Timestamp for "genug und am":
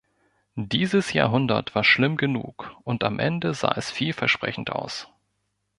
2.17-3.19